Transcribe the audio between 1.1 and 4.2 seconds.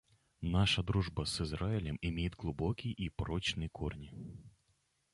с Израилем имеет глубокие и прочные корни.